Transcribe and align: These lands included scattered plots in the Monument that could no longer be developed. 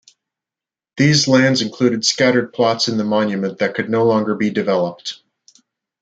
These 0.97 1.27
lands 1.27 1.61
included 1.61 2.03
scattered 2.07 2.53
plots 2.53 2.87
in 2.87 2.97
the 2.97 3.03
Monument 3.03 3.59
that 3.59 3.75
could 3.75 3.87
no 3.87 4.03
longer 4.03 4.33
be 4.33 4.49
developed. 4.49 5.21